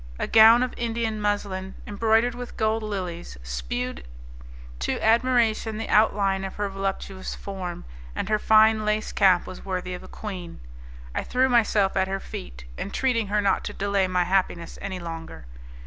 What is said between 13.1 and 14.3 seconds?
her not to delay my